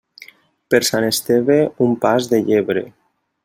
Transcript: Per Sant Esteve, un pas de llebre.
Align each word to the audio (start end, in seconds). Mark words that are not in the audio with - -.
Per 0.73 0.79
Sant 0.89 1.05
Esteve, 1.09 1.59
un 1.87 1.95
pas 2.07 2.33
de 2.33 2.41
llebre. 2.51 2.87